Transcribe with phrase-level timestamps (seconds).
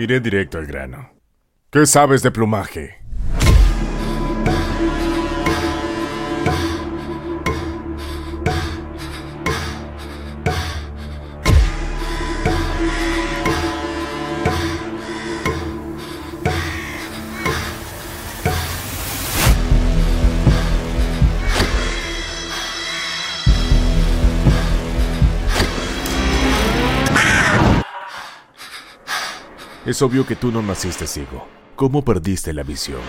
[0.00, 1.10] Iré directo al grano.
[1.70, 2.99] ¿Qué sabes de plumaje?
[29.86, 31.46] Es obvio que tú no naciste ciego.
[31.74, 33.00] ¿Cómo perdiste la visión?